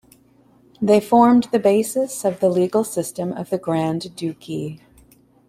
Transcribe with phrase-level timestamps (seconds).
[0.81, 4.79] They formed the basis of the legal system of the Grand Duchy.